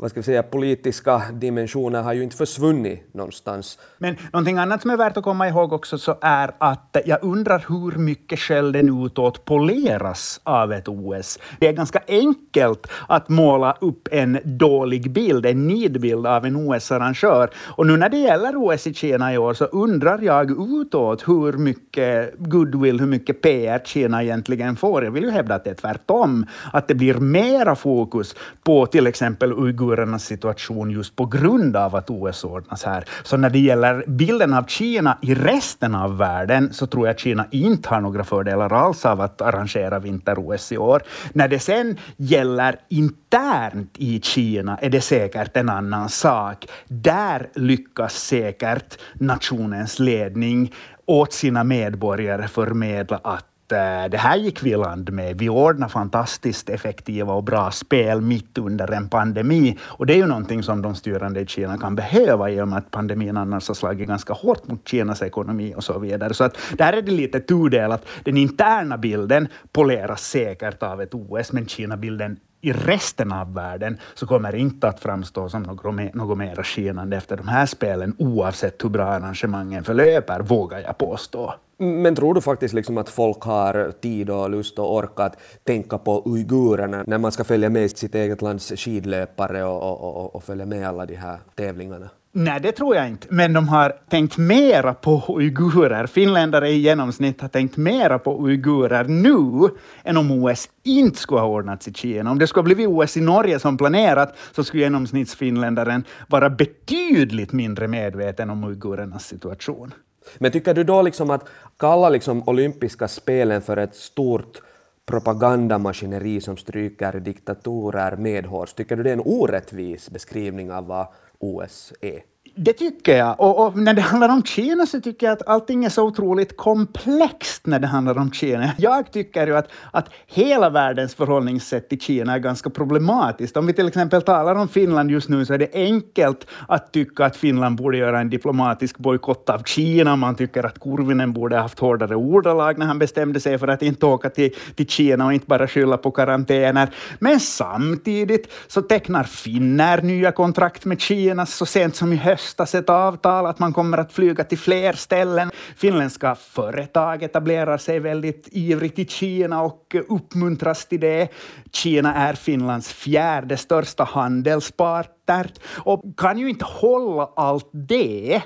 vad 0.00 0.10
ska 0.10 0.20
vi 0.20 0.24
säga, 0.24 0.42
politiska 0.42 1.22
dimensioner 1.32 2.02
har 2.02 2.12
ju 2.12 2.22
inte 2.22 2.36
försvunnit 2.36 3.14
någonstans. 3.14 3.78
Men 3.98 4.16
någonting 4.32 4.58
annat 4.58 4.82
som 4.82 4.90
är 4.90 4.96
värt 4.96 5.16
att 5.16 5.24
komma 5.24 5.48
ihåg 5.48 5.72
också 5.72 5.98
så 5.98 6.18
är 6.20 6.50
att 6.58 6.96
jag 7.06 7.18
undrar 7.22 7.64
hur 7.68 7.98
mycket 7.98 8.38
skölden 8.38 9.04
utåt 9.04 9.44
poleras 9.44 10.40
av 10.42 10.72
ett 10.72 10.88
OS. 10.88 11.38
Det 11.58 11.68
är 11.68 11.72
ganska 11.72 12.00
enkelt 12.08 12.86
att 13.08 13.28
måla 13.28 13.76
upp 13.80 14.08
en 14.10 14.38
dålig 14.44 15.10
bild, 15.10 15.46
en 15.46 15.66
nidbild 15.66 16.26
av 16.26 16.46
en 16.46 16.56
OS-arrangör. 16.56 17.50
Och 17.76 17.86
nu 17.86 17.96
när 17.96 18.08
det 18.08 18.18
gäller 18.18 18.52
OS 18.56 18.86
i 18.86 18.94
Kina 18.94 19.34
i 19.34 19.38
år 19.38 19.54
så 19.54 19.64
undrar 19.64 20.18
jag 20.22 20.50
utåt 20.80 21.28
hur 21.28 21.52
mycket 21.52 22.34
goodwill, 22.38 23.00
hur 23.00 23.06
mycket 23.06 23.42
PR 23.42 23.78
Kina 23.84 24.22
egentligen 24.22 24.76
får. 24.76 25.04
Jag 25.04 25.10
vill 25.10 25.24
ju 25.24 25.30
hävda 25.30 25.54
att 25.54 25.64
det 25.64 25.70
är 25.70 25.74
tvärtom, 25.74 26.46
att 26.72 26.88
det 26.88 26.94
blir 26.94 27.14
mera 27.14 27.76
fokus 27.76 28.34
på 28.62 28.86
till 28.86 29.06
exempel 29.06 29.52
uigurernas 29.90 30.24
situation 30.24 30.90
just 30.90 31.16
på 31.16 31.26
grund 31.26 31.76
av 31.76 31.96
att 31.96 32.10
OS 32.10 32.44
ordnas 32.44 32.84
här. 32.84 33.04
Så 33.22 33.36
när 33.36 33.50
det 33.50 33.58
gäller 33.58 34.04
bilden 34.06 34.54
av 34.54 34.64
Kina 34.64 35.18
i 35.22 35.34
resten 35.34 35.94
av 35.94 36.18
världen 36.18 36.72
så 36.72 36.86
tror 36.86 37.06
jag 37.06 37.14
att 37.14 37.20
Kina 37.20 37.46
inte 37.50 37.88
har 37.88 38.00
några 38.00 38.24
fördelar 38.24 38.72
alls 38.72 39.06
av 39.06 39.20
att 39.20 39.40
arrangera 39.40 39.98
vinter-OS 39.98 40.72
i 40.72 40.78
år. 40.78 41.02
När 41.32 41.48
det 41.48 41.58
sen 41.58 41.98
gäller 42.16 42.76
internt 42.88 43.94
i 43.98 44.20
Kina 44.20 44.76
är 44.76 44.90
det 44.90 45.00
säkert 45.00 45.56
en 45.56 45.68
annan 45.68 46.08
sak. 46.08 46.66
Där 46.88 47.48
lyckas 47.54 48.14
säkert 48.14 48.98
nationens 49.14 49.98
ledning 49.98 50.72
åt 51.06 51.32
sina 51.32 51.64
medborgare 51.64 52.48
förmedla 52.48 53.20
att 53.24 53.49
Eh, 53.72 54.10
det 54.10 54.18
här 54.18 54.36
gick 54.36 54.62
vi 54.62 54.70
i 54.70 54.76
land 54.76 55.12
med. 55.12 55.38
Vi 55.38 55.48
ordnade 55.48 55.92
fantastiskt 55.92 56.70
effektiva 56.70 57.32
och 57.32 57.44
bra 57.44 57.70
spel 57.70 58.20
mitt 58.20 58.58
under 58.58 58.92
en 58.92 59.08
pandemi. 59.08 59.78
Och 59.82 60.06
det 60.06 60.12
är 60.12 60.16
ju 60.16 60.26
någonting 60.26 60.62
som 60.62 60.82
de 60.82 60.94
styrande 60.94 61.40
i 61.40 61.46
Kina 61.46 61.78
kan 61.78 61.94
behöva 61.94 62.50
i 62.50 62.60
och 62.60 62.68
med 62.68 62.78
att 62.78 62.90
pandemin 62.90 63.36
annars 63.36 63.68
har 63.68 63.74
slagit 63.74 64.08
ganska 64.08 64.32
hårt 64.32 64.68
mot 64.68 64.88
Kinas 64.88 65.22
ekonomi 65.22 65.74
och 65.76 65.84
så 65.84 65.98
vidare. 65.98 66.34
Så 66.34 66.44
att 66.44 66.56
där 66.78 66.92
är 66.92 67.02
det 67.02 67.12
lite 67.12 67.40
tudelat. 67.40 68.06
Den 68.24 68.36
interna 68.36 68.98
bilden 68.98 69.48
poleras 69.72 70.22
säkert 70.22 70.82
av 70.82 71.02
ett 71.02 71.14
OS, 71.14 71.52
men 71.52 71.66
Kina-bilden 71.66 72.36
i 72.60 72.72
resten 72.72 73.32
av 73.32 73.54
världen 73.54 73.98
så 74.14 74.26
kommer 74.26 74.54
inte 74.54 74.88
att 74.88 75.00
framstå 75.00 75.48
som 75.48 75.62
något, 75.62 76.14
något 76.14 76.38
mer 76.38 76.62
skinande 76.62 77.16
efter 77.16 77.36
de 77.36 77.48
här 77.48 77.66
spelen, 77.66 78.14
oavsett 78.18 78.84
hur 78.84 78.88
bra 78.88 79.04
arrangemangen 79.04 79.84
förlöper, 79.84 80.40
vågar 80.40 80.78
jag 80.78 80.98
påstå. 80.98 81.54
Men 81.80 82.14
tror 82.14 82.34
du 82.34 82.40
faktiskt 82.40 82.74
liksom 82.74 82.98
att 82.98 83.08
folk 83.08 83.42
har 83.42 83.92
tid 84.00 84.30
och 84.30 84.50
lust 84.50 84.78
och 84.78 84.94
ork 84.94 85.20
att 85.20 85.36
tänka 85.64 85.98
på 85.98 86.22
uigurerna 86.26 87.04
när 87.06 87.18
man 87.18 87.32
ska 87.32 87.44
följa 87.44 87.68
med 87.70 87.90
sitt 87.90 88.14
eget 88.14 88.42
lands 88.42 88.72
skidlöpare 88.76 89.64
och, 89.64 89.82
och, 89.82 90.16
och, 90.16 90.34
och 90.34 90.44
följa 90.44 90.66
med 90.66 90.88
alla 90.88 91.06
de 91.06 91.14
här 91.14 91.38
tävlingarna? 91.54 92.10
Nej, 92.32 92.60
det 92.60 92.72
tror 92.72 92.96
jag 92.96 93.08
inte. 93.08 93.26
Men 93.30 93.52
de 93.52 93.68
har 93.68 93.94
tänkt 94.08 94.38
mera 94.38 94.94
på 94.94 95.24
uigurer. 95.28 96.06
Finländare 96.06 96.70
i 96.70 96.78
genomsnitt 96.78 97.40
har 97.40 97.48
tänkt 97.48 97.76
mera 97.76 98.18
på 98.18 98.46
uigurer 98.46 99.04
nu 99.04 99.68
än 100.04 100.16
om 100.16 100.30
OS 100.30 100.68
inte 100.84 101.18
skulle 101.18 101.40
ha 101.40 101.48
ordnats 101.48 101.88
i 101.88 101.92
Kina. 101.92 102.30
Om 102.30 102.38
det 102.38 102.46
skulle 102.46 102.60
ha 102.60 102.74
blivit 102.74 102.88
OS 102.88 103.16
i 103.16 103.20
Norge 103.20 103.58
som 103.58 103.76
planerat 103.76 104.36
så 104.52 104.64
skulle 104.64 104.82
genomsnittsfinländaren 104.82 106.04
vara 106.28 106.50
betydligt 106.50 107.52
mindre 107.52 107.88
medveten 107.88 108.50
om 108.50 108.64
uigurernas 108.64 109.26
situation. 109.26 109.94
Men 110.38 110.52
tycker 110.52 110.74
du 110.74 110.84
då 110.84 111.02
liksom 111.02 111.30
att 111.30 111.48
kalla 111.76 112.08
liksom 112.08 112.48
olympiska 112.48 113.08
spelen 113.08 113.62
för 113.62 113.76
ett 113.76 113.94
stort 113.94 114.62
propagandamaskineri 115.06 116.40
som 116.40 116.56
stryker 116.56 117.12
diktatorer 117.12 118.16
medhårs, 118.16 118.72
tycker 118.72 118.96
du 118.96 119.02
det 119.02 119.10
är 119.10 119.14
en 119.14 119.22
orättvis 119.24 120.10
beskrivning 120.10 120.72
av 120.72 120.86
vad 120.86 121.06
OS 121.38 121.92
är? 122.00 122.20
Det 122.62 122.72
tycker 122.72 123.16
jag. 123.16 123.40
Och, 123.40 123.66
och, 123.66 123.76
när 123.76 123.94
det 123.94 124.02
handlar 124.02 124.28
om 124.28 124.42
Kina 124.42 124.86
så 124.86 125.00
tycker 125.00 125.26
jag 125.26 125.32
att 125.32 125.48
allting 125.48 125.84
är 125.84 125.88
så 125.88 126.04
otroligt 126.04 126.56
komplext 126.56 127.66
när 127.66 127.78
det 127.78 127.86
handlar 127.86 128.18
om 128.18 128.32
Kina. 128.32 128.72
Jag 128.78 129.12
tycker 129.12 129.46
ju 129.46 129.56
att, 129.56 129.68
att 129.90 130.10
hela 130.26 130.70
världens 130.70 131.14
förhållningssätt 131.14 131.88
till 131.88 132.00
Kina 132.00 132.34
är 132.34 132.38
ganska 132.38 132.70
problematiskt. 132.70 133.56
Om 133.56 133.66
vi 133.66 133.72
till 133.72 133.88
exempel 133.88 134.22
talar 134.22 134.54
om 134.54 134.68
Finland 134.68 135.10
just 135.10 135.28
nu 135.28 135.44
så 135.44 135.54
är 135.54 135.58
det 135.58 135.70
enkelt 135.72 136.46
att 136.68 136.92
tycka 136.92 137.24
att 137.24 137.36
Finland 137.36 137.76
borde 137.76 137.96
göra 137.96 138.20
en 138.20 138.30
diplomatisk 138.30 138.98
bojkott 138.98 139.50
av 139.50 139.62
Kina. 139.62 140.16
Man 140.16 140.34
tycker 140.34 140.66
att 140.66 140.80
Kurvinen 140.80 141.32
borde 141.32 141.56
haft 141.56 141.78
hårdare 141.78 142.16
ordalag 142.16 142.78
när 142.78 142.86
han 142.86 142.98
bestämde 142.98 143.40
sig 143.40 143.58
för 143.58 143.68
att 143.68 143.82
inte 143.82 144.06
åka 144.06 144.30
till, 144.30 144.54
till 144.74 144.88
Kina 144.88 145.26
och 145.26 145.32
inte 145.32 145.46
bara 145.46 145.68
skylla 145.68 145.96
på 145.96 146.10
karantäner. 146.10 146.90
Men 147.18 147.40
samtidigt 147.40 148.52
så 148.66 148.82
tecknar 148.82 149.24
finnar 149.24 150.02
nya 150.02 150.32
kontrakt 150.32 150.84
med 150.84 151.00
Kina 151.00 151.46
så 151.46 151.66
sent 151.66 151.96
som 151.96 152.12
i 152.12 152.16
höst 152.16 152.49
höstas 152.50 152.74
ett 152.74 152.90
avtal 152.90 153.46
att 153.46 153.58
man 153.58 153.72
kommer 153.72 153.98
att 153.98 154.12
flyga 154.12 154.44
till 154.44 154.58
fler 154.58 154.92
ställen. 154.92 155.50
Finländska 155.76 156.34
företag 156.34 157.22
etablerar 157.22 157.78
sig 157.78 158.00
väldigt 158.00 158.48
ivrigt 158.52 158.98
i 158.98 159.06
Kina 159.06 159.62
och 159.62 159.96
uppmuntras 160.08 160.86
till 160.86 161.00
det. 161.00 161.28
Kina 161.72 162.14
är 162.14 162.34
Finlands 162.34 162.92
fjärde 162.92 163.56
största 163.56 164.04
handelspartner 164.04 165.52
och 165.84 166.02
kan 166.16 166.38
ju 166.38 166.48
inte 166.48 166.64
hålla 166.64 167.30
allt 167.36 167.68
det 167.72 168.42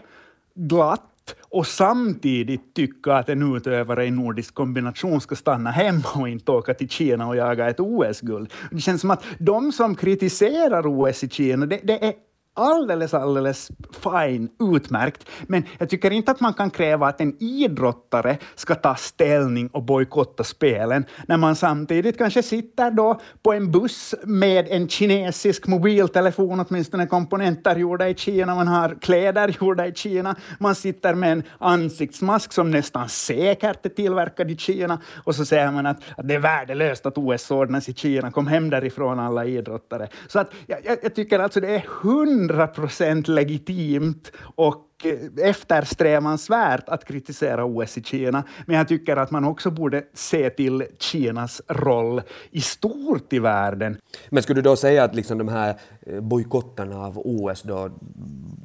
glatt 0.54 1.34
och 1.50 1.66
samtidigt 1.66 2.74
tycka 2.74 3.14
att 3.14 3.28
en 3.28 3.56
utövare 3.56 4.06
i 4.06 4.10
nordisk 4.10 4.54
kombination 4.54 5.20
ska 5.20 5.36
stanna 5.36 5.70
hemma 5.70 6.08
och 6.14 6.28
inte 6.28 6.52
åka 6.52 6.74
till 6.74 6.88
Kina 6.88 7.28
och 7.28 7.36
jaga 7.36 7.68
ett 7.68 7.80
OS-guld. 7.80 8.52
Det 8.70 8.80
känns 8.80 9.00
som 9.00 9.10
att 9.10 9.24
de 9.38 9.72
som 9.72 9.94
kritiserar 9.94 10.86
OS 10.86 11.24
i 11.24 11.28
Kina, 11.28 11.66
det, 11.66 11.80
det 11.82 12.04
är 12.04 12.14
alldeles, 12.54 13.14
alldeles 13.14 13.70
fine, 14.02 14.48
utmärkt. 14.74 15.26
Men 15.46 15.62
jag 15.78 15.90
tycker 15.90 16.10
inte 16.10 16.30
att 16.30 16.40
man 16.40 16.54
kan 16.54 16.70
kräva 16.70 17.06
att 17.08 17.20
en 17.20 17.36
idrottare 17.40 18.38
ska 18.54 18.74
ta 18.74 18.94
ställning 18.94 19.68
och 19.68 19.82
bojkotta 19.82 20.44
spelen 20.44 21.04
när 21.28 21.36
man 21.36 21.56
samtidigt 21.56 22.18
kanske 22.18 22.42
sitter 22.42 22.90
då 22.90 23.20
på 23.42 23.52
en 23.52 23.70
buss 23.70 24.14
med 24.22 24.68
en 24.68 24.88
kinesisk 24.88 25.66
mobiltelefon, 25.66 26.64
åtminstone 26.68 27.06
komponenter 27.06 27.76
gjorda 27.76 28.08
i 28.08 28.14
Kina, 28.14 28.54
man 28.54 28.68
har 28.68 28.96
kläder 29.00 29.56
gjorda 29.60 29.86
i 29.86 29.94
Kina, 29.94 30.36
man 30.58 30.74
sitter 30.74 31.14
med 31.14 31.32
en 31.32 31.42
ansiktsmask 31.58 32.52
som 32.52 32.70
nästan 32.70 33.08
säkert 33.08 33.86
är 33.86 33.90
tillverkad 33.90 34.50
i 34.50 34.56
Kina 34.56 35.00
och 35.24 35.34
så 35.34 35.44
säger 35.44 35.70
man 35.70 35.86
att, 35.86 36.00
att 36.16 36.28
det 36.28 36.34
är 36.34 36.38
värdelöst 36.38 37.06
att 37.06 37.18
OS 37.18 37.50
ordnas 37.50 37.88
i 37.88 37.94
Kina, 37.94 38.30
kom 38.30 38.46
hem 38.46 38.70
därifrån 38.70 39.20
alla 39.20 39.44
idrottare. 39.44 40.08
Så 40.28 40.38
att 40.38 40.52
jag, 40.66 40.78
jag 41.02 41.14
tycker 41.14 41.38
alltså 41.38 41.60
det 41.60 41.74
är 41.74 41.84
hund 42.02 42.43
100 42.50 42.66
procent 42.66 43.28
legitimt 43.28 44.32
och 44.54 44.86
eh, 45.04 45.48
eftersträvansvärt 45.48 46.88
att 46.88 47.04
kritisera 47.04 47.64
OS 47.64 47.98
i 47.98 48.02
Kina, 48.02 48.44
men 48.66 48.76
jag 48.76 48.88
tycker 48.88 49.16
att 49.16 49.30
man 49.30 49.44
också 49.44 49.70
borde 49.70 50.04
se 50.14 50.50
till 50.50 50.84
Kinas 50.98 51.62
roll 51.68 52.22
i 52.50 52.60
stort 52.60 53.32
i 53.32 53.38
världen. 53.38 53.96
Men 54.30 54.42
skulle 54.42 54.60
du 54.60 54.70
då 54.70 54.76
säga 54.76 55.04
att 55.04 55.14
liksom 55.14 55.38
de 55.38 55.48
här 55.48 55.74
eh, 56.00 56.20
bojkotterna 56.20 56.96
av 56.96 57.18
OS 57.18 57.62
då 57.62 57.90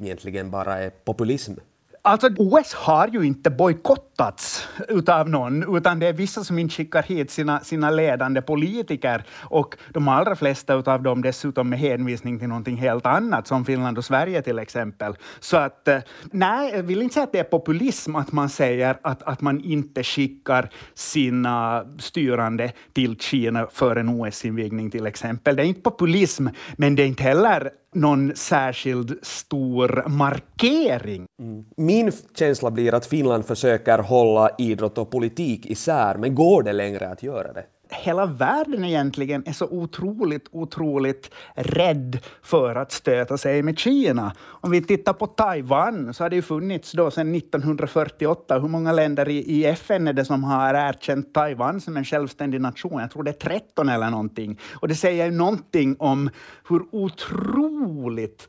egentligen 0.00 0.50
bara 0.50 0.78
är 0.78 0.90
populism? 0.90 1.52
Alltså, 2.02 2.28
OS 2.38 2.74
har 2.74 3.08
ju 3.08 3.22
inte 3.22 3.50
bojkottats 3.50 4.68
utav 4.88 5.28
någon, 5.28 5.76
utan 5.76 5.98
det 5.98 6.06
är 6.06 6.12
vissa 6.12 6.44
som 6.44 6.58
inte 6.58 6.74
skickar 6.74 7.02
hit 7.02 7.30
sina, 7.30 7.60
sina 7.60 7.90
ledande 7.90 8.42
politiker 8.42 9.24
och 9.40 9.76
de 9.90 10.08
allra 10.08 10.36
flesta 10.36 10.74
utav 10.74 11.02
dem 11.02 11.22
dessutom 11.22 11.68
med 11.68 11.78
hänvisning 11.78 12.38
till 12.38 12.48
någonting 12.48 12.76
helt 12.76 13.06
annat, 13.06 13.46
som 13.46 13.64
Finland 13.64 13.98
och 13.98 14.04
Sverige 14.04 14.42
till 14.42 14.58
exempel. 14.58 15.14
Så 15.40 15.56
att, 15.56 15.88
eh, 15.88 15.98
nej, 16.32 16.72
jag 16.74 16.82
vill 16.82 17.02
inte 17.02 17.14
säga 17.14 17.24
att 17.24 17.32
det 17.32 17.38
är 17.38 17.44
populism 17.44 18.16
att 18.16 18.32
man 18.32 18.48
säger 18.48 18.98
att, 19.02 19.22
att 19.22 19.40
man 19.40 19.64
inte 19.64 20.02
skickar 20.02 20.70
sina 20.94 21.84
styrande 21.98 22.72
till 22.92 23.16
Kina 23.16 23.66
för 23.72 23.96
en 23.96 24.08
OS-invigning 24.08 24.90
till 24.90 25.06
exempel. 25.06 25.56
Det 25.56 25.62
är 25.62 25.66
inte 25.66 25.80
populism, 25.80 26.46
men 26.76 26.94
det 26.94 27.02
är 27.02 27.06
inte 27.06 27.22
heller 27.22 27.70
någon 27.94 28.36
särskild 28.36 29.18
stor 29.22 30.08
markering. 30.08 31.26
Mm. 31.42 31.64
Min 31.76 32.12
känsla 32.38 32.70
blir 32.70 32.94
att 32.94 33.06
Finland 33.06 33.46
försöker 33.46 33.98
hålla 33.98 34.50
idrott 34.58 34.98
och 34.98 35.10
politik 35.10 35.66
isär, 35.66 36.14
men 36.14 36.34
går 36.34 36.62
det 36.62 36.72
längre 36.72 37.08
att 37.08 37.22
göra 37.22 37.52
det? 37.52 37.64
Hela 37.90 38.26
världen 38.26 38.84
egentligen 38.84 39.42
är 39.46 39.52
så 39.52 39.66
otroligt, 39.66 40.48
otroligt 40.50 41.30
rädd 41.54 42.18
för 42.42 42.74
att 42.74 42.92
stöta 42.92 43.38
sig 43.38 43.62
med 43.62 43.78
Kina. 43.78 44.32
Om 44.40 44.70
vi 44.70 44.82
tittar 44.82 45.12
på 45.12 45.26
Taiwan 45.26 46.14
så 46.14 46.24
har 46.24 46.30
det 46.30 46.36
ju 46.36 46.42
funnits 46.42 46.92
då 46.92 47.10
sedan 47.10 47.34
1948. 47.34 48.58
Hur 48.58 48.68
många 48.68 48.92
länder 48.92 49.28
i, 49.28 49.64
FN 49.64 50.08
är 50.08 50.12
det 50.12 50.24
som 50.24 50.44
har 50.44 50.74
erkänt 50.74 51.34
Taiwan 51.34 51.80
som 51.80 51.96
en 51.96 52.04
självständig 52.04 52.60
nation? 52.60 53.00
Jag 53.00 53.10
tror 53.10 53.22
det 53.22 53.30
är 53.30 53.58
13 53.58 53.88
eller 53.88 54.10
någonting. 54.10 54.58
Och 54.72 54.88
det 54.88 54.94
säger 54.94 55.24
ju 55.24 55.30
någonting 55.30 55.96
om 55.98 56.30
hur 56.68 56.82
otroligt 56.92 58.48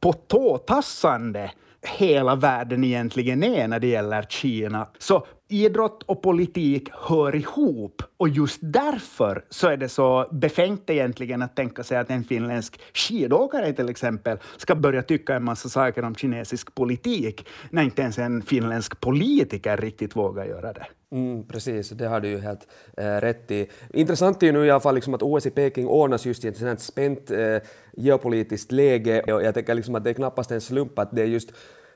på 0.00 0.12
tåtassande 0.12 1.50
hela 1.82 2.34
världen 2.34 2.84
egentligen 2.84 3.42
är 3.42 3.68
när 3.68 3.80
det 3.80 3.86
gäller 3.86 4.22
Kina. 4.22 4.86
Så 4.98 5.26
idrott 5.52 6.02
och 6.02 6.22
politik 6.22 6.88
hör 6.92 7.34
ihop 7.34 8.02
och 8.16 8.28
just 8.28 8.58
därför 8.62 9.44
så 9.50 9.68
är 9.68 9.76
det 9.76 9.88
så 9.88 10.28
befängt 10.32 10.90
egentligen 10.90 11.42
att 11.42 11.56
tänka 11.56 11.82
sig 11.82 11.98
att 11.98 12.10
en 12.10 12.24
finländsk 12.24 12.80
skidåkare 12.94 13.72
till 13.72 13.88
exempel 13.88 14.38
ska 14.56 14.74
börja 14.74 15.02
tycka 15.02 15.34
en 15.34 15.44
massa 15.44 15.68
saker 15.68 16.04
om 16.04 16.14
kinesisk 16.14 16.74
politik 16.74 17.46
när 17.70 17.82
inte 17.82 18.02
ens 18.02 18.18
en 18.18 18.42
finländsk 18.42 19.00
politiker 19.00 19.76
riktigt 19.76 20.16
vågar 20.16 20.44
göra 20.44 20.72
det. 20.72 20.86
Mm, 21.12 21.46
precis, 21.46 21.90
det 21.90 22.06
har 22.06 22.20
du 22.20 22.28
ju 22.28 22.38
helt 22.38 22.68
äh, 22.96 23.04
rätt 23.04 23.50
i. 23.50 23.68
Intressant 23.92 24.42
är 24.42 24.46
ju 24.46 24.52
nu 24.52 24.66
i 24.66 24.70
alla 24.70 24.80
fall 24.80 24.94
liksom 24.94 25.14
att 25.14 25.22
OS 25.22 25.46
i 25.46 25.50
Peking 25.50 25.86
ordnas 25.86 26.26
just 26.26 26.44
i 26.44 26.48
ett 26.48 26.56
sådant 26.56 26.80
spänt 26.80 27.30
äh, 27.30 27.56
geopolitiskt 27.92 28.72
läge 28.72 29.22
och 29.22 29.42
jag 29.42 29.54
tänker 29.54 29.74
liksom 29.74 29.94
att 29.94 30.04
det 30.04 30.10
är 30.10 30.14
knappast 30.14 30.50
en 30.50 30.60
slump 30.60 30.98
att 30.98 31.16
det 31.16 31.22
är 31.22 31.26
just 31.26 31.52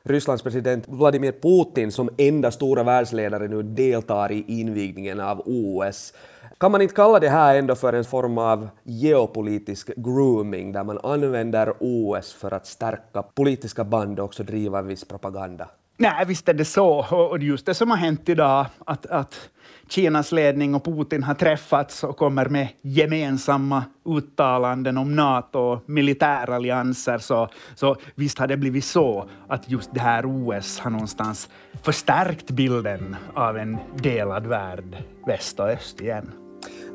Rysslands 0.08 0.42
president 0.42 0.88
Vladimir 0.88 1.32
Putin 1.32 1.92
som 1.92 2.10
enda 2.18 2.50
stora 2.50 2.82
världsledare 2.82 3.48
nu 3.48 3.62
deltar 3.62 4.32
i 4.32 4.44
invigningen 4.48 5.20
av 5.20 5.42
OS. 5.46 6.12
Kan 6.58 6.72
man 6.72 6.82
inte 6.82 6.94
kalla 6.94 7.20
det 7.20 7.28
här 7.28 7.56
ändå 7.56 7.74
för 7.74 7.92
en 7.92 8.04
form 8.04 8.38
av 8.38 8.68
geopolitisk 8.82 9.90
grooming 9.96 10.72
där 10.72 10.84
man 10.84 10.98
använder 11.02 11.74
OS 11.80 12.32
för 12.32 12.54
att 12.54 12.66
stärka 12.66 13.22
politiska 13.22 13.84
band 13.84 14.18
och 14.18 14.24
också 14.24 14.42
driva 14.42 14.78
en 14.78 14.86
viss 14.86 15.04
propaganda? 15.04 15.68
Nej, 15.96 16.26
visst 16.26 16.48
är 16.48 16.54
det 16.54 16.64
så. 16.64 17.06
Och 17.30 17.38
just 17.38 17.66
det 17.66 17.74
som 17.74 17.90
har 17.90 17.96
hänt 17.96 18.28
idag, 18.28 18.66
att, 18.84 19.06
att 19.06 19.48
Kinas 19.88 20.32
ledning 20.32 20.74
och 20.74 20.84
Putin 20.84 21.22
har 21.22 21.34
träffats 21.34 22.04
och 22.04 22.16
kommer 22.16 22.48
med 22.48 22.68
gemensamma 22.82 23.84
uttalanden 24.04 24.98
om 24.98 25.16
Nato 25.16 25.58
och 25.58 25.82
militärallianser, 25.86 27.18
så, 27.18 27.48
så 27.74 27.96
visst 28.14 28.38
har 28.38 28.46
det 28.46 28.56
blivit 28.56 28.84
så 28.84 29.28
att 29.48 29.70
just 29.70 29.94
det 29.94 30.00
här 30.00 30.24
OS 30.26 30.80
har 30.80 30.90
någonstans 30.90 31.48
förstärkt 31.82 32.50
bilden 32.50 33.16
av 33.34 33.56
en 33.56 33.76
delad 33.96 34.46
värld, 34.46 34.96
väst 35.26 35.60
och 35.60 35.68
öst 35.68 36.00
igen. 36.00 36.32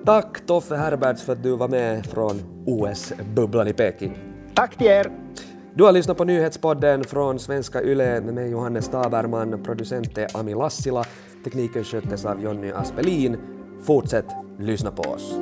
Tack 0.06 0.46
Toffe 0.46 0.76
Herberts 0.76 1.24
för 1.24 1.34
att 1.34 1.44
du 1.44 1.58
var 1.58 1.68
med 1.68 2.06
från 2.06 2.42
OS-bubblan 2.66 3.68
i 3.68 3.74
Peking. 3.74 4.18
Tack 4.54 4.78
till 4.78 4.88
er! 4.88 5.12
Du 5.74 5.84
har 5.84 5.92
lyssnat 5.92 6.18
på 6.18 6.24
nyhetspodden 6.24 7.04
från 7.04 7.40
Svenska 7.40 7.82
Yle 7.82 8.22
med 8.22 8.34
mig 8.34 8.52
Johannes 8.52 8.90
Taberman, 8.90 9.64
producent 9.64 10.18
är 10.18 10.38
Ami 10.38 10.54
Lassila, 10.54 11.06
tekniken 11.44 11.84
sköttes 11.84 12.26
av 12.26 12.42
Jonny 12.42 12.72
Aspelin. 12.72 13.38
Fortsätt 13.82 14.28
lyssna 14.60 14.92
på 14.92 15.02
oss. 15.02 15.34